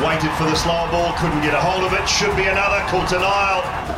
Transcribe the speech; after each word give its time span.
Waited 0.00 0.30
for 0.32 0.44
the 0.44 0.54
slower 0.56 0.88
ball, 0.90 1.12
couldn't 1.14 1.42
get 1.42 1.54
a 1.54 1.60
hold 1.60 1.84
of 1.84 1.92
it. 1.92 2.08
Should 2.08 2.36
be 2.36 2.46
another. 2.46 2.80
Caught 2.86 3.12
an 3.12 3.22
aisle. 3.24 3.88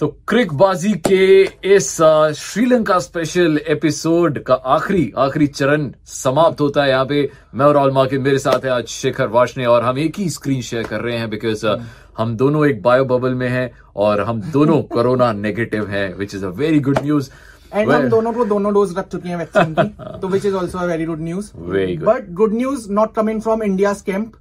तो 0.00 0.06
क्रिकबाजी 0.28 0.92
के 1.06 1.26
इस 1.74 1.86
Sri Lanka 2.36 2.98
special 2.98 3.58
episode 3.68 4.38
का 4.44 4.54
आखिरी 4.54 5.12
आखिरी 5.18 5.46
चरण 5.46 5.90
समाप्त 6.06 6.60
होता 6.60 6.82
है 6.82 6.88
यहाँ 6.90 7.04
पे 7.06 7.28
मैं 7.54 7.66
और 7.66 7.76
ऑलमा 7.76 8.04
के 8.06 8.18
मेरे 8.18 8.38
साथ 8.38 8.64
है 8.64 8.70
आज 8.70 8.86
शेखर 8.90 9.28
वाशने 9.36 9.66
और 9.66 9.82
हम 9.82 9.98
एक 9.98 10.18
ही 10.18 10.28
स्क्रीन 10.30 10.60
शेयर 10.62 10.86
कर 10.86 11.00
रहे 11.00 11.16
हैं 11.18 11.30
बिकॉज़ 11.30 11.66
हम 12.18 12.36
दोनों 12.36 12.66
एक 12.66 12.82
बायो 12.82 13.04
बबल 13.04 13.34
में 13.34 13.48
हैं 13.48 13.70
और 13.96 14.20
हम 14.20 14.40
दोनों 14.52 14.82
कोरोना 14.92 15.32
नेगेटिव 15.32 15.86
हैं 15.90 16.06
which 16.14 16.34
is 16.34 16.44
a 16.44 16.48
very 16.58 16.80
good 16.80 16.98
news 17.02 17.30
and 17.74 17.90
हम 17.92 18.08
दोनों 18.08 18.32
को 18.32 18.44
दोनों 18.44 18.72
डोज 18.74 18.94
रख 18.98 19.08
चुके 19.08 19.28
हैं 19.28 19.36
वैक्सीन 19.36 19.74
की 19.78 20.18
तो 20.20 20.28
which 20.28 20.46
is 20.46 20.54
also 20.54 20.86
very 20.86 21.04
good 21.04 21.20
news 21.20 21.50
but 22.04 22.32
good 22.32 22.54
news 22.54 22.90
not 22.92 23.14
coming 23.14 23.40
from 23.40 23.62
India 23.62 23.92
camp 24.06 24.32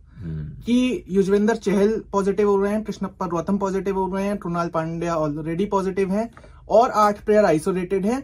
कि 0.65 1.03
युजवेंद्र 1.09 1.55
चहल 1.55 2.01
पॉजिटिव 2.11 2.49
हो 2.49 2.61
रहे 2.61 2.73
हैं 2.73 2.83
कृष्णप्पा 2.83 3.27
गौतम 3.27 3.57
पॉजिटिव 3.57 3.97
हो 3.99 4.15
रहे 4.15 4.25
हैं 4.25 4.37
कृणाल 4.37 4.67
पांड्या 4.67 5.15
ऑलरेडी 5.15 5.65
पॉजिटिव 5.65 6.11
हैं 6.11 6.29
और 6.69 6.91
आठ 6.91 7.23
प्लेयर 7.25 7.45
आइसोलेटेड 7.45 8.05
हैं 8.05 8.23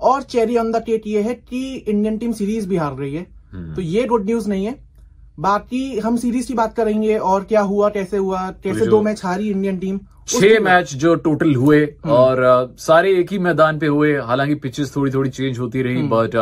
और 0.00 0.22
चेरी 0.22 0.56
ऑन 0.56 0.72
द 0.72 0.76
केक 0.76 1.06
ये 1.06 1.22
है 1.22 1.34
कि 1.34 1.74
इंडियन 1.74 2.18
टीम 2.18 2.32
सीरीज़ 2.32 2.68
भी 2.68 2.76
हार 2.76 2.92
रही 2.92 3.14
है। 3.14 3.26
तो 3.74 3.82
ये 3.82 4.04
गुड 4.04 4.24
न्यूज़ 4.24 4.48
नहीं 4.48 4.64
है। 4.66 4.74
बाकी 5.40 5.98
हम 5.98 6.16
सीरीज़ 6.16 6.48
की 6.48 6.54
बात 6.54 6.74
करेंगे 6.74 7.16
और 7.18 7.44
क्या 7.44 7.60
हुआ 7.60 7.88
कैसे 7.88 8.16
हुआ 8.16 8.50
कैसे 8.64 8.86
दो 8.86 9.02
मैच 9.02 9.24
हारी 9.24 9.48
इंडियन 9.50 9.78
टीम 9.78 10.00
छह 10.28 10.58
मैच 10.60 10.94
जो 10.94 11.14
टोटल 11.14 11.54
हुए 11.54 11.84
और 12.06 12.42
अ, 12.42 12.66
सारे 12.78 13.12
एक 13.18 13.32
ही 13.32 13.38
मैदान 13.38 13.78
पे 13.78 13.86
हुए। 13.86 14.16
हालाँकि 14.20 14.54
पिचेस 14.54 14.94
थोड़ी 14.96 15.12
थोड़ी 15.12 15.30
चेंज 15.30 15.58
होती 15.58 15.82
रही 15.82 16.02
बट 16.08 16.36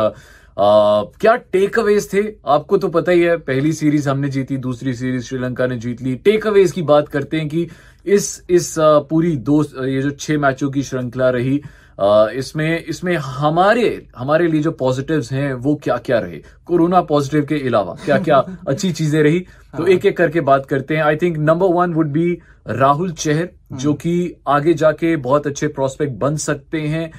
क्या 1.21 1.35
टेक 1.35 1.77
अवेज 1.79 2.11
थे? 2.13 2.21
आपको 2.47 2.77
तो 2.77 2.87
पता 2.89 3.11
ही 3.11 3.21
है 3.21 3.35
पहली 3.39 3.73
सीरीज़ 3.73 4.09
हमने 4.09 4.29
जीती 4.29 4.57
दूसरी 4.57 4.93
सीरीज़ 4.93 5.23
श्रीलंका 5.23 5.67
ने 5.67 5.75
जीत 5.79 6.01
ली। 6.01 6.15
टेक 6.25 6.47
अवेज 6.47 6.71
की 6.71 6.81
बात 6.81 7.07
करते 7.07 7.37
हैं 7.37 7.47
कि 7.49 7.67
इस 8.05 8.43
इस 8.49 8.73
पूरी 8.79 9.35
दो 9.49 9.61
ये 9.85 10.01
जो 10.01 10.11
छह 10.11 10.37
मैचों 10.37 10.69
की 10.71 10.83
श्रृंखला 10.83 11.29
रही 11.29 11.61
इसमें 11.99 12.83
इसमें 12.83 13.15
हमारे 13.17 14.07
हमारे 14.17 14.47
लिए 14.47 14.61
जो 14.61 14.71
पॉजिटिव्स 14.71 15.31
हैं 15.31 15.53
वो 15.53 15.75
क्या 15.83 15.97
क्या 15.97 16.19
रहे? 16.19 16.41
कोरोना 16.65 17.01
पॉजिटिव 17.01 17.45
के 17.45 17.55
अलावा 17.67 17.95
क्या 18.05 18.17
क्या 18.19 18.37
अच्छी 18.67 18.91
चीज़ें 18.91 19.21
रही? 19.23 19.39
तो 19.77 19.85
एक 19.87 20.05
एक 20.05 20.17
करके 20.17 20.41
बात 20.41 20.65
करते 20.65 20.95
हैं। 20.95 21.03
I 21.03 21.15
think 21.15 21.37
number 21.37 21.73
one 21.75 21.93
would 21.93 22.11
be 22.11 22.31
Rahul 22.69 23.11
Chahar 23.13 23.49
जो 23.73 23.93
कि 23.93 24.33
आगे 24.47 24.73
जाके 24.73 25.15
बहुत 25.15 25.47
अच्छे 25.47 25.67
प्रोस्पेक्ट 25.67 26.13
बन 26.19 26.35
सकते 26.35 26.81
हैं 26.81 27.11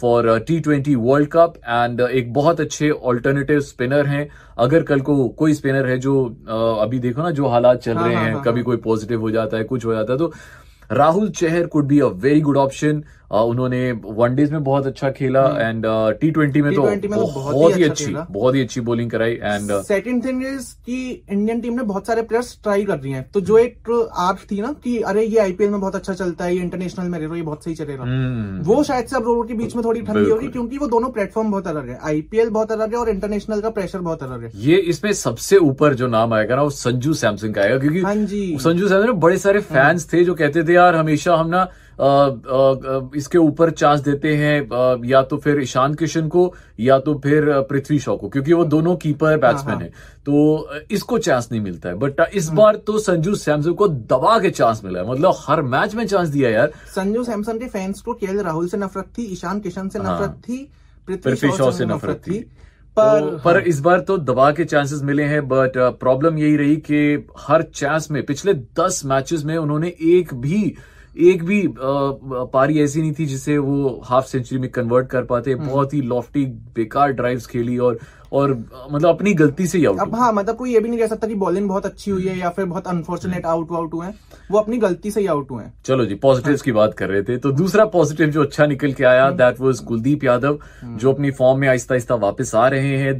for 0.00 0.38
T 0.38 0.58
twenty 0.60 0.94
World 0.94 1.28
Cup 1.32 1.54
and 1.68 2.00
एक 2.00 2.32
बहुत 2.32 2.60
अच्छे 2.60 2.90
ऑल्टरनेटिव 2.90 3.60
स्पिनर 3.60 4.06
हैं। 4.06 4.28
अगर 4.58 4.82
कल 4.82 5.00
को 5.00 5.28
कोई 5.28 5.54
स्पिनर 5.54 5.86
है 5.86 5.98
जो 5.98 6.14
uh, 6.24 6.82
अभी 6.82 6.98
देखो 6.98 7.22
ना 7.22 7.30
जो 7.30 7.48
हालात 7.48 7.80
चल 7.80 7.98
रहे 7.98 8.14
हैं 8.14 8.42
कभी 8.42 8.62
कोई 8.62 8.76
पॉजिटिव 8.76 9.20
हो 9.20 9.30
जाता 9.30 9.56
है 9.56 9.64
कुछ 9.64 9.86
हो 9.86 9.94
जाता 9.94 10.12
है 10.12 10.18
तो 10.18 10.32
Rahul 10.92 11.28
Chahar 11.30 11.66
could 11.66 11.86
be 11.86 11.98
a 12.00 12.06
very 12.22 12.40
good 12.40 12.56
option 12.56 13.02
उन्होंने 13.30 13.80
वनडेज 13.94 14.52
में 14.52 14.62
बहुत 14.64 14.86
अच्छा 14.86 15.10
खेला 15.12 15.42
एंड 15.60 15.84
टी 16.20 16.30
ट्वेंटी 16.30 16.62
में 16.62 16.74
तो 16.74 16.82
बहुत 16.82 17.76
ही 17.76 17.82
ही 17.82 17.84
अच्छा 17.84 18.04
अच्छी। 18.04 18.32
बहुत 18.32 18.54
ही 18.54 18.60
अच्छी 18.60 18.80
बॉलिंग 18.80 19.10
कराई 19.10 19.32
एंड 19.32 19.70
सेकंड 19.82 20.24
थिंग 20.24 20.42
इज़ 20.44 20.72
कि 20.86 21.10
इंडियन 21.32 21.60
टीम 21.60 21.74
ने 21.74 21.82
बहुत 21.82 22.06
सारे 22.06 22.22
प्लेयर्स 22.22 22.58
ट्राई 22.62 22.84
कर 22.84 22.98
रही 22.98 23.12
हैं। 23.12 23.24
तो 23.34 23.40
जो 23.40 23.58
एक 23.58 23.90
आर्ट 24.18 24.50
थी 24.50 24.60
ना 24.60 24.72
कि 24.84 24.96
अरे 25.02 25.24
ये 25.24 25.38
आईपीएल 25.38 25.70
में 25.70 25.80
बहुत 25.80 25.96
अच्छा 25.96 26.12
चलता 26.14 26.44
है 26.44 26.54
ये 26.56 26.62
इंटरनेशनल 26.62 27.08
में 27.08 27.18
रह 27.18 27.36
ये 27.36 27.42
बहुत 27.42 27.64
सही 27.64 27.74
चलेगा 27.74 28.04
वो 28.64 28.82
शायद 28.84 29.06
से 29.06 29.16
अब 29.16 29.24
लोगों 29.24 29.44
के 29.44 29.54
बीच 29.54 29.76
में 29.76 29.84
थोड़ी 29.84 30.00
ठंडी 30.02 30.30
होगी 30.30 30.48
क्योंकि 30.48 30.78
वो 30.78 30.86
दोनों 30.88 31.10
प्लेटफॉर्म 31.10 31.50
बहुत 31.50 31.66
अलग 31.66 31.88
है। 31.88 31.98
आईपीएल 32.04 32.48
बहुत 32.50 32.72
अलग 32.72 32.94
है 32.94 32.98
और 32.98 33.08
इंटरनेशनल 33.10 33.60
का 33.60 33.70
प्रेशर 33.70 33.98
बहुत 34.00 34.22
अलग 34.22 34.42
है। 34.44 34.50
ये 34.62 34.76
इसमें 34.92 35.12
सबसे 35.12 35.56
ऊपर 35.58 35.94
जो 35.94 36.06
नाम 36.08 36.34
आएगा 36.34 36.56
ना 36.56 36.62
वो 36.62 36.70
संजू 36.70 37.14
सैमसंग 37.14 37.54
का 37.54 37.62
आएगा 37.62 37.78
क्योंकि 37.78 38.00
हाँ 38.00 38.14
जी। 38.16 38.56
संजू 38.60 38.88
सैमसंग 38.88 39.20
बड़े 39.20 39.38
सारे 39.38 39.60
फैंस 39.70 40.12
थे 40.12 40.24
जो 40.24 40.34
कहते 40.34 40.64
थे 40.64 40.74
यार 40.74 40.96
हमेशा 40.96 41.36
हम 41.36 41.48
ना 41.48 41.68
इसके 43.16 43.38
ऊपर 43.38 43.70
चांस 43.70 44.00
देते 44.00 44.34
हैं 44.36 45.04
या 45.06 45.22
तो 45.22 45.36
फिर 45.36 45.60
ईशान 45.62 45.94
किशन 45.94 46.28
को 46.28 46.52
या 46.80 46.98
तो 46.98 47.14
फिर 47.24 47.50
पृथ्वी 47.70 47.98
शॉ 47.98 48.16
को 48.16 48.28
क्योंकि 48.28 48.52
वो 48.52 48.64
दोनों 48.64 48.94
कीपर 48.96 49.36
बैट्समैन 49.38 49.80
है। 49.82 49.88
तो 50.26 50.68
इसको 50.90 51.18
चांस 51.18 51.48
नहीं 51.52 51.60
मिलता 51.60 51.88
है। 51.88 51.94
बट 51.94 52.20
इस 52.34 52.48
बार 52.50 52.76
तो 52.76 52.98
संजू 52.98 53.34
सैमसन 53.34 53.72
को 53.72 53.88
दबा 53.88 54.38
के 54.38 54.50
चांस 54.50 54.80
मिला 54.84 55.00
है। 55.00 55.10
मतलब 55.10 55.34
हर 55.38 55.62
मैच 55.64 55.94
में 55.94 56.06
चांस 56.06 56.28
दिया 56.28 56.50
यार। 56.50 56.72
संजू 56.94 57.24
सैमसन 57.24 57.58
के 57.58 57.66
फैंस 57.68 58.00
को 58.00 58.14
केएल 58.14 58.40
राहुल 58.42 58.68
से 58.68 58.76
नफरत 58.76 59.12
थी 59.18 59.22
ईशान 59.32 59.60
किशन 59.60 59.88
से 59.88 59.98
हाँ। 59.98 60.14
नफरत 60.14 60.42
थी 60.48 60.68
पृथ्वी 61.08 61.50
शॉ 61.50 61.70
से 61.70 61.84
नफरत 61.86 62.22
थी। 62.26 62.38
पर 62.96 63.20
तो, 63.20 63.38
पर 63.38 63.58
इस 63.60 63.80
बार 63.80 64.00
तो 64.00 64.16
दबा 64.18 64.50
के 64.52 64.64
चांसेस 64.64 65.02
मिले 65.02 65.22
हैं 65.22 65.46
बट 65.48 65.72
प्रॉब्लम 66.00 66.38
यही 66.38 66.56
रही 66.56 66.76
कि 66.90 67.28
हर 67.38 67.62
चांस 67.74 68.10
में 68.10 68.22
पिछले 68.26 68.54
दस 68.78 69.02
मैचेस 69.04 69.44
में 69.44 69.56
उन्होंने 69.56 69.88
एक 69.88 70.34
भी 70.36 70.62
एक 71.14 71.42
भी 71.44 71.62
पारी 71.78 72.80
ऐसी 72.80 73.00
नहीं 73.00 73.12
थी 73.18 73.26
जिसे 73.26 73.56
वो 73.58 74.00
हाफ़ 74.04 74.26
सेंचुरी 74.26 74.60
में 74.60 74.70
कन्वर्ट 74.70 75.08
कर 75.08 75.24
पाते। 75.24 75.54
बहुत 75.54 75.94
ही 75.94 76.00
लॉफ्टी 76.02 76.44
बेकार 76.74 77.12
ड्राइव्स 77.12 77.46
खेली 77.46 77.78
और 77.78 77.98
और 78.32 78.52
मतलब 78.92 79.08
अपनी 79.08 79.32
गलती 79.34 79.66
से 79.66 79.78
ही 79.78 79.84
आउट 79.84 80.00
अब 80.00 80.14
हाँ 80.14 80.32
मतलब 80.32 80.56
कोई 80.56 80.72
ये 80.72 80.80
भी 80.80 80.88
नहीं 80.88 80.98
कह 80.98 81.06
सकता 81.06 81.26
कि 81.26 81.34
बॉलिंग 81.34 81.68
बहुत 81.68 81.86
अच्छी 81.86 82.10
हुई 82.10 82.26
है 82.26 82.38
या 82.38 82.50
फिर 82.50 82.64
बहुत 82.64 82.86
अनफॉर्चुनेट 82.86 83.46
आउट 83.46 83.72
आउट 83.72 83.94
हुए 83.94 84.06
हैं। 84.06 84.14
वो 84.50 84.58
अपनी 84.58 84.78
गलती 84.78 85.10
से 85.10 85.20
ही 85.20 85.26
आउट 85.26 85.50
हुए 85.50 85.62
हैं। 85.64 85.72
चलो 85.84 86.04
जी 86.06 86.14
पॉजिटिव्स 86.14 86.62
की 86.62 86.72
बात 86.72 86.94
कर 86.94 87.08
रहे 87.08 87.22
थे 87.22 87.36
तो 87.38 87.52
दूसरा 87.52 87.84
पॉजिटिव 87.84 88.30
जो 88.30 88.42
अच्छा 88.42 88.66
निकल 88.66 88.92
के 88.92 89.04
आया 89.04 89.30
दैट 89.30 89.60
वाज 89.60 89.78
कुलदीप 89.78 90.24
यादव 90.24 90.58
जो 90.84 91.12
अपनी 91.12 91.30
फॉर्म 91.30 91.60
में 91.60 91.68
आहिस्ता 91.68 91.94
आहिस्ता 91.94 92.14
वापस 92.14 92.54
आ 92.54 92.66
रहे 92.68 92.96
हैं। 92.96 93.12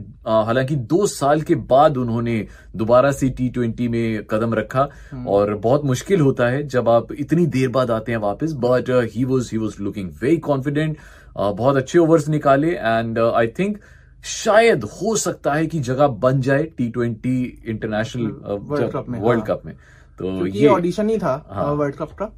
हालाँकि 0.47 0.77
दो 0.77 1.07
साल 1.07 1.41
के 1.43 1.55
बाद 1.55 1.97
उन्होंने 1.97 2.47
दोबारा 2.77 3.13
से 3.13 3.29
टी 3.29 3.49
ट्वेंटी 3.49 3.89
में 3.89 4.25
कदम 4.25 4.55
रखा 4.55 4.89
और 5.29 5.55
बहुत 5.55 5.85
मुश्किल 5.85 6.21
होता 6.21 6.49
है 6.49 6.67
जब 6.69 6.89
आप 6.89 7.13
इतनी 7.13 7.47
देर 7.47 7.69
बाद 7.69 7.91
आते 7.91 8.13
हैं 8.13 8.19
वापस 8.19 8.53
but 8.65 8.91
he 9.15 9.25
was 9.25 9.51
he 9.53 9.59
was 9.59 9.77
looking 9.81 10.11
very 10.23 10.37
confident 10.37 10.97
बहुत 11.37 11.77
अच्छे 11.77 11.99
ओवर्स 11.99 12.29
निकाले 12.29 12.71
एंड 12.71 13.19
आई 13.19 13.47
थिंक 13.59 13.79
शायद 14.25 14.85
हो 14.85 15.17
सकता 15.17 15.53
है 15.53 15.67
कि 15.67 15.81
जगह 15.81 16.07
बन 16.07 16.41
जाए 16.41 16.63
टी 16.63 16.89
ट्वेंटी 16.91 17.63
इंटरनेशनल 17.67 18.23
में, 18.23 19.21
वर्ल्ड। 19.21 19.45
कप 19.45 19.63
में। 19.67 19.75
तो 20.19 20.47
ये 20.47 20.67
ऑडिशन 20.67 21.09
ही 21.09 21.19
था 21.19 21.47
हाँ। 21.51 21.73
वर्ल्ड 21.75 21.97
कप 21.97 22.13
का। 22.13 22.33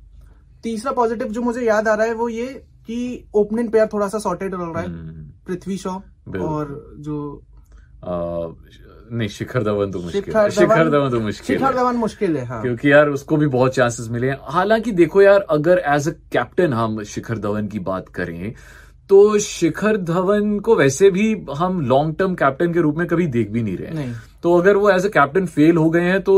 तीसरा 0.62 0.92
पॉजिटिव 0.92 1.28
जो 1.28 1.42
मुझे 1.42 1.60
याद 1.60 1.88
आ 1.88 1.94
रहा 1.94 2.06
है 2.06 2.14
वो 2.14 2.28
ये 2.28 2.46
कि 2.86 3.24
ओपनिंग 3.34 3.70
पेयर 3.70 3.88
थोड़ा 3.92 4.08
सा 4.08 4.18
सॉर्टेड 4.18 4.54
लग 4.54 4.74
रहा 4.74 4.82
है 4.82 4.88
पृथ्वी 5.46 5.76
शॉ 5.76 5.90
हम्म। 5.90 6.40
और 6.40 6.94
जो 6.98 7.42
आ, 8.04 8.48
नहीं 9.12 9.28
शिखर 9.28 9.62
धवन 9.62 9.90
तो 9.90 10.00
मुश्किल 10.00 10.22
शिखर 10.22 10.38
है 10.38 10.50
शिखर 10.50 10.90
धवन 10.90 11.10
तो 11.10 11.20
मुश्किल 11.20 11.58
शिखर 11.58 11.74
धवन 11.74 11.96
मुश्किल 11.96 12.36
है 12.36 12.44
हाँ। 12.44 12.62
क्योंकि 12.62 12.92
यार 12.92 13.08
उसको 13.08 13.36
भी 13.36 13.46
बहुत 13.46 13.74
चांसेस 13.74 14.08
मिले 14.08 14.30
हैं। 14.30 14.38
हालाँकि 14.42 14.92
देखो 14.92 15.22
यार 15.22 15.40
अगर 15.40 15.78
एज 15.78 16.08
अ 16.08 16.12
कैप्टन 16.32 16.72
हम 16.72 17.02
शिखर 17.02 17.38
धवन 17.38 17.66
की 17.66 17.78
बात 17.78 18.08
करें 18.08 18.54
तो 19.12 19.38
शिखर 19.38 19.96
धवन 19.96 20.58
को 20.58 20.74
वैसे 20.76 21.10
भी 21.10 21.24
हम 21.56 21.80
लॉन्ग 21.86 22.14
टर्म 22.18 22.34
कैप्टन 22.34 22.72
के 22.72 22.80
रूप 22.80 22.96
में 22.98 23.06
कभी 23.06 23.26
देख 23.26 23.50
भी 23.50 23.62
नहीं 23.62 23.76
रहे 23.76 23.90
नहीं। 23.90 24.12
तो 24.42 24.56
अगर 24.58 24.76
वो 24.76 24.90
एज 24.90 25.06
अ 25.06 25.08
कैप्टन 25.08 25.46
फेल 25.46 25.76
हो 25.76 25.88
गए 25.90 26.00
हैं 26.02 26.20
तो 26.22 26.34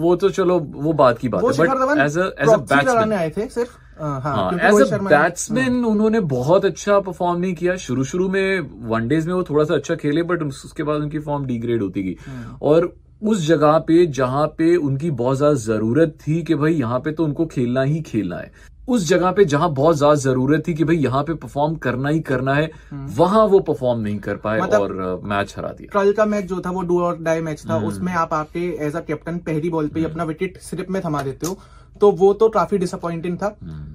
वो 0.00 0.14
तो 0.16 0.28
चलो 0.30 0.58
वो 0.60 0.92
बात 0.92 1.18
की 1.18 1.28
बात 1.28 1.44
है। 1.44 1.66
But 1.68 1.98
as 1.98 2.18
as 2.18 2.48
a 2.48 2.56
batsman 2.56 3.12
आए 3.12 3.30
थे 3.30 3.48
सिर्फ़। 3.48 3.76
अ, 3.98 4.04
हाँ 4.04 4.20
हाँ 4.20 4.58
एज 4.60 4.92
अ 4.92 4.98
बैट्समैन 4.98 5.84
उन्होंने 5.84 6.20
बहुत 6.20 6.64
अच्छा 6.64 7.00
परफॉर्म 7.00 7.40
नहीं 7.40 7.54
किया। 7.54 7.76
शुरू 7.76 8.04
शुरू 8.04 8.28
में 8.28 8.60
वनडेज 8.88 9.26
में 9.26 9.34
वो 9.34 9.42
थोड़ा 9.42 9.64
सा 9.64 9.74
अच्छा 9.74 9.94
खेले 9.94 10.22
बट 10.22 10.42
उसके 10.42 10.82
बाद 10.82 11.00
उनकी 11.00 11.18
फॉर्म 11.18 11.46
डिग्रेड 11.46 11.82
होती 11.82 12.02
गई। 12.02 12.16
और 12.62 12.92
उस 13.22 13.46
जगह 13.46 13.78
पे 13.78 14.06
जहाँ 14.06 14.46
पे 14.48 14.74
उनकी 14.76 15.10
बहुत 15.10 15.36
ज़्यादा 15.36 15.54
ज़रूरत 15.54 16.18
थी 16.26 16.42
कि 16.42 16.54
भाई 16.54 16.74
यहाँ 16.74 17.00
पे 17.00 17.12
तो 17.12 17.24
उनको 17.24 17.46
खेलना 17.46 17.82
ही 17.82 18.00
खेलना 18.00 18.36
है। 18.36 18.52
उस 18.88 19.06
जगह 19.08 19.32
पे 19.32 19.44
जहाँ 19.44 19.70
बहुत 19.74 19.96
ज़्यादा 19.96 20.14
ज़रूरत 20.14 20.62
थी 20.68 20.74
कि 20.74 20.84
भाई 20.84 20.96
यहाँ 20.96 21.22
पे 21.24 21.34
परफॉर्म 21.34 21.74
करना 21.86 22.08
ही 22.08 22.20
करना 22.28 22.54
है 22.54 22.70
वहाँ 22.92 23.44
वो 23.46 23.58
परफॉर्म 23.60 24.00
नहीं 24.00 24.18
कर 24.18 24.36
पाए 24.44 24.60
मतलब- 24.60 24.80
और 24.82 25.20
मैच 25.24 25.54
हरा 25.58 25.68
दिया। 25.78 25.98
कल 26.00 26.12
का 26.12 26.24
मैच 26.26 26.44
जो 26.44 26.60
था 26.66 26.70
वो 26.70 26.82
डू 26.82 27.00
और 27.02 27.18
डाई 27.22 27.40
मैच 27.40 27.64
था 27.70 27.78
उसमें 27.88 28.12
आप 28.12 28.32
आके 28.34 28.66
एज 28.86 28.96
अ 28.96 29.00
कैप्टन 29.00 29.38
पहली 29.48 29.70
बॉल 29.70 29.88
पे 29.94 30.04
अपना 30.04 30.24
विकेट 30.24 30.58
सिर्फ़ 30.60 30.92
में 30.92 31.00
थमा 31.04 31.22
देते 31.22 31.46
हो 31.46 31.58
तो 32.00 32.10
वो 32.12 32.32
तो 32.40 32.48
काफ़ी 32.48 32.78
डिसअपॉइंटिंग 32.78 33.36
था। 33.38 33.48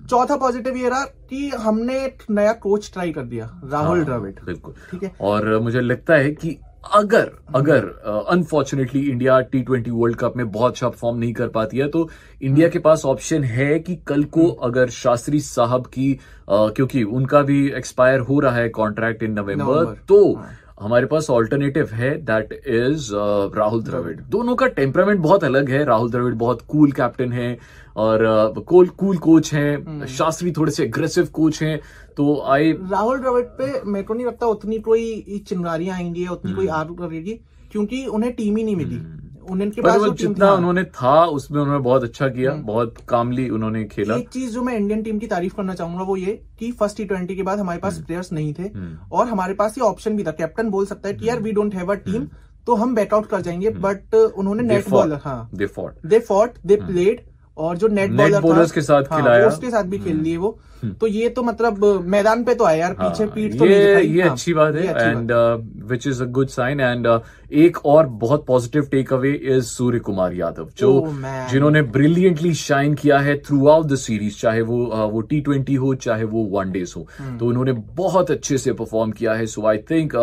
चौथा 0.10 0.36
पॉजिटिव 0.38 0.78
ये 0.78 0.90
रहा 0.90 1.04
कि 1.30 1.50
हमने 1.58 1.94
एक 2.06 2.24
नया 2.30 2.54
कोच 2.64 2.90
ट्राई 2.94 3.12
कर 3.12 3.22
दिया 3.26 3.46
राहुल 3.72 4.04
द्रविड़। 4.06 4.34
बिल्कुल। 4.46 4.74
ठीक 4.92 5.04
है? 5.04 5.12
और 5.22 5.58
मुझे 5.60 5.82
लगता 5.82 6.16
है 6.16 6.32
कि 6.32 6.58
अगर 6.92 7.32
अगर 7.56 7.86
unfortunately 8.30 9.02
India 9.10 9.40
T 9.42 9.62
twenty 9.62 9.92
World 9.92 10.18
Cup 10.18 10.34
में 10.38 10.52
बहुत 10.52 10.72
अच्छा 10.72 10.90
परफॉर्म 10.90 11.18
नहीं 11.18 11.34
कर 11.34 11.48
पाती 11.48 11.78
है 11.78 11.88
तो 11.88 12.10
इंडिया 12.42 12.70
के 12.70 12.80
पास 12.80 13.06
ऑप्शन 13.06 13.44
है 13.44 13.80
कि 13.80 13.96
कल 14.08 14.24
को 14.24 14.48
अगर 14.48 14.90
शास्त्री 14.90 15.40
साहब 15.40 15.86
की 15.86 16.14
uh, 16.14 16.76
क्योंकि 16.76 17.04
उनका 17.04 17.42
भी 17.42 17.68
एक्सपायर 17.72 18.20
हो 18.20 18.40
रहा 18.40 18.56
है 18.56 18.70
कॉन्ट्रैक्ट 18.70 19.24
इन 19.24 19.32
नवंबर 19.32 19.56
नवंबर, 19.56 19.94
तो 20.08 20.42
हमारे 20.84 21.06
पास 21.06 21.30
ऑल्टरनेटिव 21.30 21.90
है 21.94 22.10
दैट 22.22 22.52
इज़ 22.54 23.10
राहुल 23.58 23.84
द्रविड़ 23.84 24.20
दोनों 24.32 24.56
का 24.56 24.68
टेम्परामेंट 24.70 25.20
बहुत 25.20 25.44
अलग 25.44 25.70
है। 25.70 25.84
राहुल 25.86 26.12
द्रविड़ 26.12 26.34
बहुत 26.36 26.62
कूल 26.68 26.92
कैप्टन 26.92 27.32
है 27.32 27.58
और 27.98 28.64
कूल 28.68 28.88
कूल 28.98 29.18
कोच 29.18 29.54
है। 29.54 30.06
शास्त्री 30.08 30.52
थोड़े 30.52 30.72
से 30.72 30.86
अग्रेसिव 30.88 31.28
कोच 31.34 31.62
है। 31.64 31.76
तो 32.18 32.40
आई 32.48 32.72
राहुल 32.92 33.20
द्रविड़ 33.20 33.46
पे 33.60 33.82
मेरे 33.84 34.06
को 34.06 34.14
नहीं 34.14 34.26
लगता 34.26 34.48
उतनी 34.48 34.80
कोई 34.82 35.44
चिंगारियाँ 35.50 35.96
आएँगी 35.96 36.28
उतनी 36.28 36.54
कोई 36.54 36.68
आग 36.70 37.00
लगेगी 37.02 37.40
क्योंकि 37.72 38.06
उन्हें 38.08 38.34
टीम 38.34 38.58
ही 38.58 38.64
नहीं 38.64 38.76
मिली। 38.76 39.02
उनके 39.50 39.82
पास 39.82 39.98
वो 39.98 40.10
जितना 40.10 40.52
उन्होंने 40.54 40.84
था 40.84 41.26
उसमें 41.26 41.62
उन्होंने 41.62 41.84
बहुत 41.84 42.04
अच्छा 42.04 42.28
किया 42.28 42.52
बहुत 42.54 42.98
कामली 43.08 43.50
उन्होंने 43.50 43.84
खेला। 43.86 44.16
एक 44.16 44.30
चीज़ 44.30 44.54
जो 44.54 44.62
मैं 44.64 44.78
इंडियन 44.78 45.04
टीम 45.04 45.20
की 45.20 45.28
तारीफ़ 45.28 45.56
करना 45.56 45.74
चाहूँगा 45.74 46.04
वो 46.04 46.16
ये 46.18 46.40
कि 46.60 46.72
फ़र्स्ट 46.72 46.98
टी 46.98 47.06
ट्वेंटी 47.06 47.36
के 47.36 47.44
बाद 47.44 47.60
हमारे 47.60 47.80
पास 47.80 47.94
हम्म। 47.94 48.06
प्लेयर्स 48.06 48.32
नहीं 48.32 48.54
थे 48.54 48.70
और 49.12 49.28
हमारे 49.28 49.54
पास 49.54 49.78
ये 49.78 49.84
ऑप्शन 49.84 50.16
भी 50.18 50.24
था। 50.24 50.32
कैप्टन 50.32 50.70
बोल 50.70 50.86
सकता 50.86 51.08
है 51.08 51.14
कि 51.14 51.30
यार 51.30 51.40
we 51.40 51.52
don't 51.52 51.76
have 51.76 51.92
a 51.92 51.96
team 51.96 52.28
तो 52.68 52.76
हम 52.76 52.96
बैकआउट 52.96 53.26
कर 53.26 53.42
जाएँगे 53.42 53.70
बट 53.70 54.16
उन्होंने 54.16 54.64
नेट 54.64 54.90
बॉल 54.90 55.12
रखा 55.12 55.30
हाँ। 55.30 55.52
They 55.52 55.68
fought. 55.68 56.06
They 56.06 56.20
fought 56.20 56.58
they 56.66 56.76
played 56.76 57.22
और 57.58 57.78
जो 57.78 57.88
नेट 57.88 58.12
बॉलर 58.12 58.42
bowlers 58.42 58.72
के 58.72 58.82
साथ 58.82 59.12
हाँ, 59.12 59.22
खिलाया। 59.22 59.48
उसके 59.48 59.70
साथ 59.72 59.84
भी 59.84 60.00
खेल 60.00 60.22
लिए 60.22 60.38
वो। 60.38 60.58
तो 61.02 61.08
ये 61.08 61.28
तो 61.30 61.44
मतलब 61.44 61.84
मैदान 62.14 62.44
पे 62.44 62.54
तो 62.56 62.64
आया 62.66 62.78
यार 62.78 62.94
पीछे 62.94 63.24
हाँ, 63.24 63.32
पीठ 63.36 63.58
तो 63.60 63.66
ये 63.66 63.94
नहीं 63.96 64.14
ये 64.16 64.22
हाँ, 64.22 64.32
अच्छी 64.32 64.54
बात 64.54 64.76
है 64.76 65.10
and 65.10 65.32
which 65.92 66.08
is 66.08 66.22
a 66.24 66.26
good 66.38 66.48
sign 66.50 66.80
and 66.80 67.08
एक 67.54 67.78
और 67.86 68.08
बहुत 68.24 68.46
positive 68.46 68.88
take 68.92 69.14
away 69.14 69.32
is 69.34 69.66
Suryakumar 70.00 70.34
Yadav 70.34 70.70
जो 70.78 70.90
Oh, 70.94 71.52
जिन्होंने 71.52 71.82
ब्रिलियंटली 71.98 72.54
शाइन 72.54 72.94
किया 72.96 73.20
है 73.20 73.38
थ्रू 73.44 73.68
आउट 73.68 73.86
द 73.86 73.96
सीरीज़ 73.96 74.40
चाहे 74.40 74.62
वो 74.62 74.84
uh, 74.86 75.12
वो 75.12 75.22
टी 75.22 75.40
ट्वेंटी 75.42 75.76
हो 75.76 75.94
चाहे 75.96 76.24
वो 76.24 76.44
वन 76.54 76.72
डेज़ 76.72 76.94
हो। 76.98 77.06
हम्म। 77.20 77.38
तो 77.38 77.46
उन्होंने 77.46 77.72
बहुत 77.98 78.32
अच्छे 78.32 78.58
से 78.58 78.74
परफॉर्म 78.74 79.12
किया 79.12 79.34
है 79.34 79.46
सो 79.46 79.66
आई 79.68 79.78
थिंक 79.92 80.16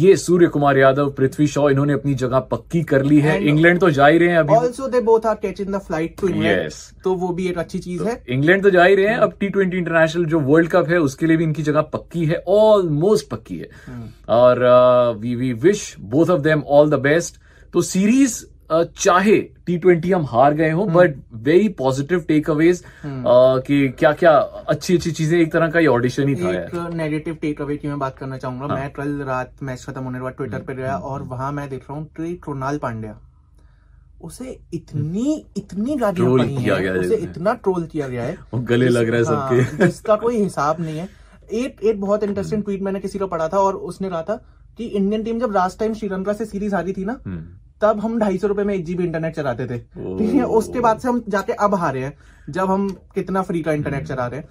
ये 0.00 0.16
सूर्य 0.16 0.46
कुमार 0.56 0.78
यादव 0.78 1.10
पृथ्वी 1.18 1.46
शॉ 1.48 1.68
इन्होंने 1.70 1.92
अपनी 1.92 2.14
जगह 2.24 2.38
पक्की 2.50 2.82
कर 2.84 3.04
ली 3.04 3.20
है। 3.20 3.38
इंग्लैंड 3.48 3.80
तो 3.80 3.90
जा 3.90 4.06
ही 4.06 4.18
रहे 4.18 4.28
हैं 4.28 4.38
अभी। 4.38 4.54
Also 4.56 4.88
they 4.88 5.00
both 5.02 5.26
are 5.26 5.38
catch 5.42 5.60
in 5.60 5.72
the 5.72 5.78
flight 5.80 6.16
to 6.20 6.28
England 6.28 6.62
Yes. 6.62 6.78
तो 7.04 7.14
वो 7.14 7.28
भी 7.34 7.46
एक 7.48 7.58
अच्छी 7.58 7.78
चीज़ 7.78 8.02
है। 8.04 8.22
इंग्लैंड 8.28 8.62
तो 8.62 8.70
जा 8.70 8.84
ही 8.84 8.94
रहे 8.94 9.06
हैं। 9.06 9.16
अब 9.18 9.34
टी 9.40 9.48
ट्वेंटी 9.48 9.78
इंटरनेशनल 9.78 10.24
जो 10.26 10.40
वर्ल्ड 10.42 10.70
कप 10.70 10.88
है 10.88 10.98
उसके 11.00 11.26
लिए 11.26 11.36
भी 11.36 11.44
इनकी 11.44 11.62
जगह 11.62 11.80
पक्की 11.92 12.24
है 12.26 12.42
ऑलमोस्ट 12.48 13.28
पक्की 13.30 13.58
है। 13.58 13.68
और 14.30 14.64
we 15.20 15.34
we 15.34 15.52
wish 15.62 15.94
both 16.00 16.30
of 16.30 16.40
them 16.42 16.62
all 16.68 16.90
the 16.90 17.00
best 17.02 17.40
तो 17.74 17.82
सीरीज़ 17.84 18.44
चाहे 18.72 19.36
टी 19.66 19.76
ट्वेंटी 19.78 20.10
हम 20.12 20.24
हार 20.30 20.54
गए 20.54 20.70
हों 20.70 20.86
but 20.92 21.14
very 21.44 21.68
positive 21.78 22.24
take 22.28 22.50
Awez 22.50 22.82
कि 23.06 23.88
क्या 23.98 24.12
क्या 24.12 24.32
अच्छी 24.32 24.96
अच्छी 24.96 25.10
चीज़ें 25.10 25.38
एक 25.38 25.52
तरह 25.52 25.70
का 25.70 25.80
ये 25.80 25.86
ऑडिशन 25.88 26.28
ही 26.28 26.34
था 26.34 26.50
एक 26.52 26.74
नेगेटिव 26.94 27.34
टेक 27.40 27.62
अवे 27.62 27.76
की 27.76 27.88
मैं 27.88 27.98
बात 27.98 28.18
करना 28.18 28.36
चाहूँगा। 28.38 28.66
हाँ। 28.66 28.76
मैं 28.76 28.90
कल 28.92 29.16
रात 29.28 29.62
मैच 29.62 29.84
खत्म 29.84 30.02
होने 30.02 30.18
के 30.18 30.22
बाद 30.24 30.34
ट्विटर 30.34 30.62
पर 30.68 30.74
गया 30.74 30.96
और 30.96 31.22
वहाँ 31.24 31.50
मैं 31.52 31.68
देख 31.70 31.90
रहा 31.90 31.98
हूँ 31.98 32.08
कृणाल 32.18 32.78
पांड्या 32.78 33.18
उसे 34.20 34.60
इतनी 34.74 35.46
इतनी 35.56 35.96
गालियाँ 35.96 36.28
Troll 36.28 36.38
पड़ी 36.38 36.56
किया 36.56 36.76
हैं 36.76 36.90
उसे 36.90 37.16
इतना 37.16 37.54
ट्रोल 37.54 37.86
किया 37.86 38.08
गया 38.08 38.24
है। 38.24 38.38
गले 38.54 38.88
लग 38.88 39.08
रहा 39.08 39.18
है 39.18 39.24
हाँ, 39.26 39.60
सबके। 39.60 39.86
जिसका 39.86 40.16
कोई 40.16 40.36
हिसाब 40.36 40.80
नहीं 40.80 40.98
है। 40.98 41.08
एक 41.52 41.80
एक 41.84 42.00
बहुत 42.00 42.22
इंटरेस्टिंग 42.22 42.62
ट्वीट 42.64 42.82
मैंने 42.82 43.00
किसी 43.00 43.18
को 43.18 43.26
पढ़ा 43.26 43.48
था 43.48 43.58
और 43.58 43.76
उसने 43.76 44.10
कहा 44.10 44.22
था 44.22 44.36
कि 44.76 44.84
इंडियन 44.84 45.24
टीम 45.24 45.40
जब 45.40 45.52
लास्ट 45.52 45.78
टाइम 45.78 45.94
श्रीलंका 45.94 46.32
से 46.32 46.44
सीरीज़ 46.44 46.74
हारी 46.74 46.92
थी 46.92 47.04
ना 47.04 47.20
हम्म। 47.26 47.44
तब 47.82 48.00
हम 48.00 48.18
ढाई 48.18 48.38
सौ 48.38 48.46
रुपए 48.46 48.64
में 48.64 48.74
एक 48.74 48.84
जीबी 48.84 49.04
इंटरनेट 49.04 49.36
चलाते 49.36 49.66
थे। 49.66 49.78
ठीक 49.78 50.34
है 50.34 50.42
उसके 50.42 50.80
बाद 50.80 50.98
से 50.98 51.08
हम 51.08 51.24
जाके 51.28 51.52
अब 51.52 51.74
हारे 51.74 52.00
हैं 52.00 52.16
जब 52.50 52.70
हम 52.70 52.88
कितना 53.14 53.42
फ्री 53.42 53.62
का 53.62 53.72
इंटरनेट 53.72 54.06
चला 54.06 54.26
रहे 54.26 54.40
हैं। 54.40 54.48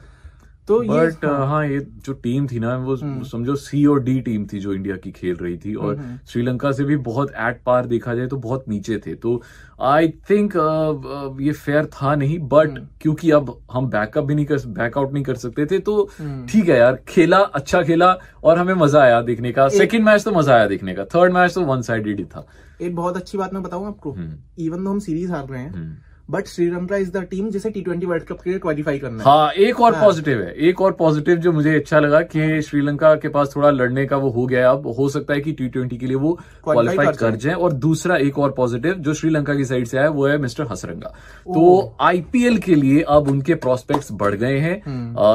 तो 0.70 0.80
बट 0.82 1.26
हाँ 1.26 1.66
ये 1.68 1.80
जो 2.06 2.14
टीम 2.24 2.48
थी 2.48 2.60
ना 2.60 2.76
वो 2.78 2.96
समझो 3.26 3.56
सी 3.58 3.86
और 3.86 4.04
डी 4.04 4.20
टीम 4.22 4.46
थी 4.48 4.60
जो 4.60 4.74
इंडिया 4.74 4.96
की 4.98 5.12
खेल 5.12 5.36
रही 5.36 5.58
थी 5.58 5.74
और 5.76 6.04
श्रीलंका 6.30 6.72
से 6.72 6.84
भी 6.84 6.96
बहुत 7.06 7.32
एट 7.40 7.62
पार 7.66 7.86
देखा 7.88 8.14
जाए 8.16 8.28
तो 8.28 8.38
बहुत 8.38 8.68
नीचे 8.70 8.98
थे। 9.06 9.16
तो 9.16 9.42
आई 9.84 10.08
थिंक 10.30 10.54
ये 11.42 11.52
फेयर 11.54 11.86
था 11.94 12.16
नहीं 12.16 12.38
बट 12.50 12.78
क्योंकि 13.02 13.32
अब 13.32 13.58
हम 13.72 13.88
बैकअप 13.90 14.26
भी 14.26 14.36
नहीं 14.36 14.46
कर 14.46 14.66
बैकआउट 14.78 15.14
नहीं 15.14 15.24
कर 15.24 15.36
सकते 15.38 15.66
थे 15.66 15.80
तो 15.82 16.04
ठीक 16.50 16.70
है 16.70 16.78
यार 16.78 17.00
खेला 17.08 17.38
अच्छा 17.38 17.82
खेला 17.84 18.16
और 18.44 18.58
हमें 18.58 18.74
मज़ा 18.76 19.02
आया 19.02 19.22
देखने 19.22 19.52
का। 19.52 19.68
सेकेंड 19.72 20.04
मैच 20.06 20.24
तो 20.24 20.32
मज़ा 20.32 20.54
आया 20.56 20.68
देखने 20.68 20.94
का। 20.96 21.06
थर्ड 21.06 21.34
मैच 21.34 21.54
तो 21.54 21.62
वन 21.66 21.82
साइडेड 21.82 22.20
ही 22.20 22.26
था। 22.26 22.46
एक 22.82 22.96
बहुत 22.96 23.18
अच्छी 23.18 23.38
बात 23.38 23.54
मैं 23.54 23.64
बताऊँ 23.64 23.88
आपको? 23.88 24.12
हम्म। 24.12 24.64
इवन 24.64 24.84
तो 24.84 24.90
हम 24.90 25.00
सीरीज़ 25.00 25.32
हार 25.32 25.48
रहे 25.48 25.62
हैं 25.62 26.09
but 26.30 26.48
Sri Lanka 26.48 26.98
is 26.98 27.12
the 27.12 27.22
team 27.30 27.50
जिसे 27.50 27.70
टी 27.70 27.82
ट्वेंटी 27.82 28.06
वर्ल्ड 28.06 28.24
कप 28.24 28.42
के 28.42 28.50
लिए 28.50 28.60
क्वालिफाई 28.60 29.00
करना 29.00 29.18
है। 29.18 29.24
हाँ 29.24 29.52
एक 29.60 29.80
और 29.82 29.94
हाँ। 29.96 30.04
पॉजिटिव 30.04 30.42
है। 30.42 30.54
एक 30.70 30.82
और 30.82 30.92
पॉजिटिव 30.92 31.38
जो 31.38 31.52
मुझे 31.52 31.76
अच्छा 31.76 32.00
लगा 32.00 32.22
कि 32.24 32.62
श्रीलंका 32.62 33.14
के 33.16 33.30
पास 33.30 33.54
थोड़ा 33.56 33.70
लड़ने 33.72 34.06
का 34.06 34.18
वो 34.18 34.30
हो 34.30 34.46
गया 34.48 34.60
है। 34.60 34.66
अब 34.68 34.88
हो 34.98 35.08
सकता 35.10 35.34
है 35.34 35.42
कि 35.42 35.52
टी 35.52 35.68
ट्वेंटी 35.68 35.98
के 35.98 36.06
लिए 36.06 36.16
वो 36.18 36.34
क्वालिफाई 36.64 37.14
कर 37.14 37.36
जाए। 37.36 37.54
और 37.54 37.74
दूसरा 37.80 38.18
एक 38.18 38.40
और 38.40 38.52
पॉजिटिव 38.52 38.94
जो 39.00 39.14
श्रीलंका 39.14 39.56
की 39.56 39.66
साइड 39.66 39.88
से 39.88 39.98
आया 39.98 40.10
वो 40.10 40.28
है 40.28 40.38
मिस्टर 40.38 40.68
हसरंगा 40.72 41.14
तो 41.48 41.96
आईपीएल 42.02 42.58
के 42.60 42.76
लिए 42.76 43.02
अब 43.10 43.30
उनके 43.30 43.56
प्रोस्पेक्ट्स 43.58 44.12
बढ़ 44.14 44.36
गए 44.36 44.58
हैं। 44.60 44.78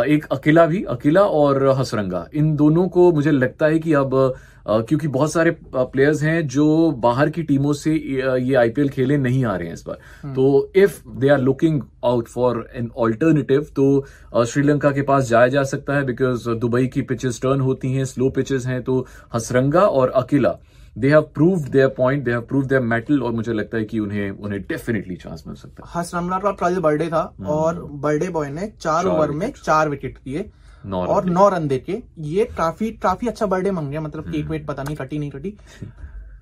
एक 0.06 0.26
अकेला 0.32 0.66
भी 0.66 0.82
अकेला 0.90 1.22
और 1.22 1.66
हसरंगा 1.78 2.26
इन 2.34 2.54
दोनों 2.56 2.88
को 2.88 3.12
मुझे 3.12 3.30
लगता 3.30 3.66
है 3.66 3.78
कि 3.78 3.92
अब 3.94 4.34
क्योंकि 4.66 5.08
बहुत 5.08 5.32
सारे 5.32 5.50
प्लेयर्स 5.74 6.22
हैं 6.22 6.46
जो 6.48 6.90
बाहर 6.98 7.30
की 7.30 7.42
टीमों 7.42 7.72
से 7.72 7.92
ये 7.92 8.54
आईपीएल 8.54 8.88
खेले 8.88 9.16
नहीं 9.18 9.44
आ 9.44 9.56
रहे 9.56 9.66
हैं 9.66 9.74
इस 9.74 9.84
बार। 9.86 10.32
तो 10.34 10.72
if 10.76 11.00
they 11.08 11.28
are 11.28 11.40
looking 11.40 11.80
out 12.04 12.28
for 12.28 12.66
an 12.74 12.90
alternative 12.96 13.66
तो 13.76 14.44
श्रीलंका 14.44 14.90
के 14.90 15.02
पास 15.02 15.28
जाया 15.28 15.48
जा 15.48 15.62
सकता 15.64 15.96
है 15.96 16.04
बिकॉज़ 16.06 16.48
दुबई 16.50 16.86
की 16.86 17.02
पिचेस 17.02 17.40
टर्न 17.42 17.60
होती 17.60 17.92
हैं 17.92 18.04
स्लो 18.04 18.30
पिचेस 18.30 18.66
हैं 18.66 18.82
तो 18.82 19.06
हसरंगा 19.34 19.80
और 19.80 20.10
Akila 20.16 20.56
they 20.98 21.08
have 21.10 21.22
proved 21.34 21.68
their 21.68 21.88
point 21.88 22.24
they 22.24 22.30
have 22.30 22.40
proved 22.40 22.68
their 22.68 22.80
mettle 22.80 23.22
और 23.22 23.32
मुझे 23.32 23.52
लगता 23.52 23.78
है 23.78 23.84
कि 23.84 23.98
उन्हें 23.98 24.30
उन्हें 24.30 24.60
डेफिनेटली 24.62 25.16
चांस 25.16 25.44
मिल 25.46 25.56
सकता 25.56 25.82
है। 25.86 26.00
हसरंगा 26.00 26.38
का 26.38 26.50
कल 26.60 26.78
बर्थडे 26.80 27.06
था 27.06 27.22
और 27.46 27.82
बर्थडे 27.84 28.28
बॉय 28.28 28.50
ने 28.50 28.60
चार 28.60 29.02
चार 29.02 29.06
ओवर 29.06 29.30
में 29.30 29.52
चार 29.64 29.88
विकेट 29.88 30.18
दिए 30.24 30.50
नौ 30.86 31.04
और 31.06 31.24
नौ 31.24 31.48
रन 31.48 31.68
देके। 31.68 31.96
ये 32.18 32.44
काफ़ी 32.58 32.90
काफ़ी 32.92 33.28
अच्छा 33.28 33.46
बर्थडे 33.46 33.70
मंग 33.70 33.90
गया 33.90 34.00
मतलब 34.00 34.30
केक 34.32 34.46
वेट 34.46 34.66
पता 34.66 34.82
नहीं 34.82 34.96
कटी 34.96 35.18
नहीं 35.18 35.30
कटी। 35.30 35.56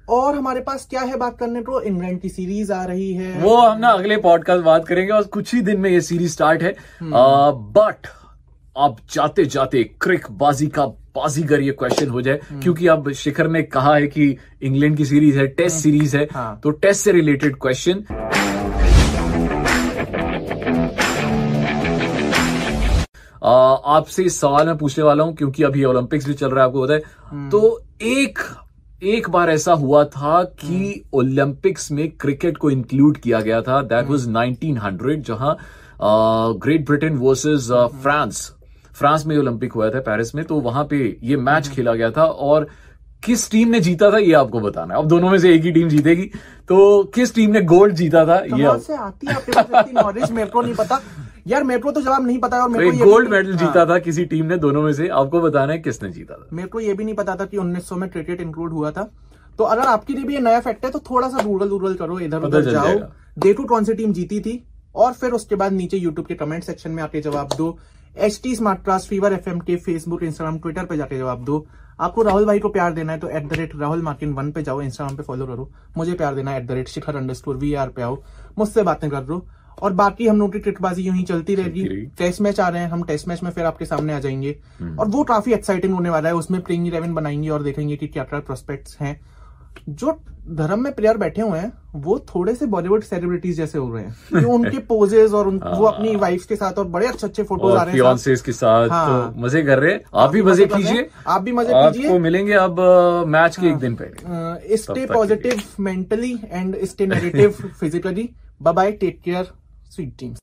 और 0.09 0.37
हमारे 0.37 0.61
पास 0.61 0.87
क्या 0.91 1.01
है 1.01 1.17
बात 1.17 1.39
करने 1.39 1.63
को? 1.63 1.81
इंग्लैंड 1.81 2.21
की 2.21 2.29
सीरीज़ 2.29 2.73
आ 2.73 2.85
रही 2.85 3.13
है। 3.15 3.39
वो 3.43 3.57
हम 3.57 3.79
ना 3.79 3.89
अगले 3.89 4.17
पॉडकास्ट 4.17 4.65
बात 4.65 4.87
करेंगे 4.87 5.13
और 5.13 5.23
कुछ 5.25 5.55
ही 5.55 5.61
दिन 5.61 5.81
में 5.81 5.91
ये 5.91 6.01
सीरीज़ 6.01 6.33
स्टार्ट 6.33 6.63
है। 6.63 6.75
बट 7.03 8.07
अब 8.77 8.97
जाते 9.13 9.45
जाते 9.45 9.83
क्रिक 10.01 10.27
बाजी 10.33 10.67
का 10.67 10.87
बाजीगर 11.17 11.61
ये 11.61 11.73
क्वेश्चन 11.73 12.09
हो 12.09 12.23
जाए। 12.23 12.41
क्योंकि 12.63 12.87
अब 12.87 13.11
शिखर 13.13 13.49
ने 13.49 13.63
कहा 13.63 13.95
है 13.95 14.07
कि 14.07 14.37
इंग्लैंड 14.63 14.97
की 14.97 15.05
सीरीज़ 15.05 15.39
है 15.39 15.47
टेस्ट 15.47 15.77
सीरीज़ 15.77 16.17
है। 16.17 16.27
हाँ। 16.33 16.61
तो 16.63 16.71
टेस्ट 16.71 17.05
से 17.05 17.13
रिलेटेड 17.13 17.57
क्वेश्चन 17.57 18.05
आपसे 23.43 24.23
इस 24.23 24.41
सवाल 24.41 24.67
मैं 24.67 24.77
पूछने 24.79 25.05
वाला 25.05 25.25
हूँ 25.25 25.35
क्योंकि 25.35 25.63
अभी 25.63 25.85
ओलंपिक्स 25.85 26.27
भी 26.27 26.35
चल 26.35 26.51
रहा 26.51 26.61
है 26.61 26.67
आपको 26.67 26.83
पता 26.83 26.95
है। 26.95 27.49
तो 27.51 27.81
एक 28.03 28.39
एक 29.05 29.29
बार 29.31 29.51
ऐसा 29.51 29.73
हुआ 29.75 30.03
था 30.07 30.43
कि 30.45 31.03
ओलंपिक्स 31.13 31.91
में 31.93 32.09
क्रिकेट 32.11 32.57
को 32.57 32.71
इंक्लूड 32.71 33.17
किया 33.17 33.41
गया 33.41 33.61
था। 33.63 33.81
दैट 33.83 34.09
वाज 34.09 34.27
1900 34.29 35.23
जहाँ 35.27 35.57
great 36.59 36.87
Britain 36.87 37.17
versus 37.19 37.69
France 38.03 38.51
France 38.95 39.25
में 39.27 39.37
ओलंपिक 39.39 39.73
हुआ 39.73 39.89
था 39.91 40.01
पेरिस 40.01 40.35
में। 40.35 40.45
तो 40.45 40.61
वहाँ 40.61 40.85
पे 40.85 40.97
ये 41.23 41.37
मैच 41.39 41.69
खेला 41.69 41.95
गया 41.95 42.11
था 42.11 42.25
और 42.25 42.69
किस 43.23 43.51
टीम 43.51 43.69
ने 43.69 43.81
जीता 43.81 44.11
था 44.11 44.19
ये 44.19 44.33
आपको 44.35 44.61
बताना 44.61 44.95
है। 44.95 45.01
अब 45.01 45.09
दोनों 45.09 45.31
में 45.31 45.39
से 45.39 45.55
एक 45.55 45.63
ही 45.63 45.73
टीम 45.73 45.89
जीतेगी। 45.89 46.31
तो 46.69 47.03
किस 47.15 47.35
टीम 47.35 47.51
ने 47.51 47.61
गोल्ड 47.63 47.95
जीता 47.95 48.25
था 48.27 48.39
ये 48.57 48.79
से 48.81 48.97
आती 48.97 49.27
है? 49.27 49.93
नॉलेज 49.95 50.31
मेरे 50.31 50.51
को 50.51 50.63
नहीं 50.63 50.75
पता। 50.75 51.01
यार 51.47 51.65
मेरे 51.65 51.81
को 51.81 51.91
तो 51.93 52.01
जवाब 52.01 52.27
नहीं 52.27 52.39
पता 52.39 52.63
और 52.63 52.69
मेरे 52.69 52.91
को 52.91 53.05
गोल्ड 53.05 53.29
मेडल 53.29 53.51
हाँ। 53.51 53.59
जीता 53.59 53.85
था 53.87 53.99
किसी 53.99 54.25
टीम 54.25 54.47
ने 54.47 54.57
दोनों 54.59 54.83
में 54.83 54.93
से। 54.93 55.09
आपको 55.11 55.41
बताना 55.41 55.73
है 55.73 55.79
किसने 55.79 56.11
जीता 56.11 56.35
था। 56.35 56.49
मेरे 56.53 56.69
को 56.69 56.81
ये 56.81 56.95
भी 56.95 57.05
नहीं 57.05 57.15
पता 57.15 57.37
था 57.37 57.45
कि 57.45 57.57
1900 57.57 57.97
में 57.97 58.09
क्रिकेट 58.11 58.41
इंक्लूड 58.41 58.73
हुआ 58.73 58.91
था। 58.91 59.11
तो 59.59 59.65
अगर 59.65 59.83
आपके 59.83 60.13
लिए 60.13 60.25
भी 60.25 60.35
ये 60.35 60.41
नया 60.41 60.61
फैक्ट 60.61 60.85
है 60.85 60.91
तो 60.91 60.99
थोड़ा 61.11 61.29
सा 61.29 61.41
रूरल 61.41 61.69
रूरल 61.69 61.95
करो 61.95 62.19
इधर 62.21 62.43
उधर 62.43 62.71
जाओ। 62.71 62.99
देखो 63.39 63.65
कौन 63.65 63.85
सी 63.85 63.95
टीम 63.95 64.13
जीती 64.13 64.41
थी? 64.41 64.63
और 64.95 65.13
फिर 65.13 65.33
उसके 65.33 65.55
बाद 65.55 65.73
नीचे 65.73 65.97
यूट्यूब 65.97 66.27
के 66.27 66.35
कमेंट 66.35 66.65
सेक्शन 66.65 66.91
में 66.91 67.03
आके 67.03 67.21
जवाब 67.21 67.53
दो। 67.57 67.77
H 68.17 68.41
T 68.43 68.55
smart 68.57 68.83
class 68.85 69.07
fever 69.07 69.33
F 69.33 69.49
M 69.51 69.59
के 69.61 69.77
फेसबुक 69.77 70.23
इंस्टाग्राम 70.23 70.59
ट्विटर 70.59 70.85
पे 70.85 70.97
जाके 70.97 71.19
जवाब 71.19 71.45
दो। 71.45 71.65
आपको 72.01 72.23
राहुल 72.23 72.45
भाई 72.47 72.59
को 72.59 72.69
प्यार 72.69 72.93
देना 72.93 73.13
है 73.13 73.19
तो 73.19 73.29
एट 73.29 73.49
द 73.49 73.53
रेट 73.53 73.77
राहुल 73.77 74.03
मार्किन 74.03 74.33
वन 74.33 74.51
पे 74.53 74.63
जाओ 74.63 74.81
इंस्टाग्राम 74.83 75.17
पे 75.17 75.23
फॉलो 75.23 75.47
करो। 75.47 75.71
मुझे 75.97 76.13
प्यार 76.13 76.35
देना 76.35 76.51
है 76.51 76.61
at 76.61 76.67
the 76.67 76.73
rate 76.73 76.89
Shikhar 76.89 77.17
underscore 77.35 77.57
we 77.57 77.73
are 77.75 77.89
पे 77.89 78.03
आओ। 78.03 78.23
मुझसे 78.59 78.83
बातें 78.83 79.09
कर 79.11 79.25
लो 79.25 79.47
और 79.83 79.93
बाकी 79.93 80.27
हम 80.27 80.39
लोग 80.39 80.53
की 80.53 80.59
ट्रिकबाजी 80.59 81.03
यूँ 81.03 81.17
ही 81.17 81.23
चलती 81.23 81.55
रहेगी। 81.55 81.85
टेस्ट 82.19 82.41
मैच 82.41 82.61
आ 82.61 82.69
रहे 82.69 82.83
हैं 82.83 82.89
हम 82.89 83.03
टेस्ट 83.03 83.29
मैच 83.29 83.43
में 83.43 83.51
फिर 83.51 83.65
आपके 83.65 83.85
सामने 83.85 84.15
आ 84.15 84.19
जाएँगे। 84.19 84.57
हम्म। 84.81 84.99
और 84.99 85.09
वो 85.09 85.25
काफ़ी 85.25 85.53
एक्साइटिंग 85.53 85.95
होने 85.95 86.11
वाला 86.11 86.29
है 86.29 86.35
उसमें 86.35 86.61
प्लेइंग 86.61 86.87
इलेवन 86.89 87.15
बनाएँगे 87.15 87.49
और 87.49 87.63
देखेंगे 87.63 87.97
कि 87.97 88.07
क्या 88.07 88.25
क्या 88.25 88.41
प्रोस्पेक्ट्स 88.41 88.99
हैं। 89.01 89.21
जो 89.89 90.21
धर्म 90.49 90.81
में 90.81 90.93
प्लेयर 90.93 91.17
बैठे 91.17 91.43
हुए 91.43 91.59
हैं 91.59 91.73
वो 91.95 92.19
थोड़े 92.19 92.55
से 92.55 92.67
बॉलीवुड 92.67 93.03
सेलिब्रिटीज 93.03 93.57
जैसे 93.57 93.79
हो 93.79 93.95
रहे 93.95 94.05
हैं। 94.05 94.15
कि 94.41 94.45
उनके 94.45 94.79
पोजेज 94.79 95.33
और 95.33 95.49
उन, 95.49 95.57
वो 95.57 95.85
अपनी 95.85 96.17
वाइफ 96.17 96.45
के 96.45 96.57
साथ 96.57 96.73
और 96.73 96.85
बड़े 96.85 97.07
अच्छे 97.07 97.27
अच्छे 97.27 97.43
फ़ोटोज़ 97.43 97.77
आ 97.77 97.83
रहे 97.83 97.97
हैं 97.97 98.37
के 98.37 98.53
साथ 98.53 98.89
हाँ। 98.89 99.33
तो 99.33 99.41
मज़े 99.41 99.63
कर 99.63 99.79
रहे 99.79 99.93
हैं। 99.93 100.01
आप 100.15 100.31
भी 100.31 100.43
मज़े 100.43 100.65
हैं। 100.65 100.77
कीजिए। 100.77 101.09
आप 101.27 101.43
भी 101.43 101.53
मज़े 101.53 101.73
कीजिए। 101.75 102.07
आपको 102.07 102.19
मिलेंगे 102.19 102.53
अब 102.53 102.81
मैच 103.29 103.57
के 103.57 103.67
एक 103.67 103.77
दिन 103.77 103.95
पहले। 103.95 104.77
Stay 104.77 105.07
positive 105.07 105.63
mentally 105.81 106.39
and 106.51 106.85
stay 106.85 107.07
negative 107.07 107.51
physically 107.51 108.31
bye 108.63 108.93
take 108.93 109.21
care 109.21 109.53
sweet 109.93 110.17
dreams. 110.17 110.39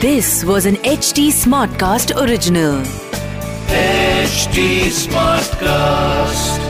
This 0.00 0.44
was 0.44 0.66
an 0.66 0.74
HD 0.82 1.30
Smartcast 1.30 2.10
original. 2.20 2.82
HD 3.68 4.90
Smartcast. 4.90 6.63